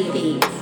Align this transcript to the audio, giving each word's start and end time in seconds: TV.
TV. 0.00 0.59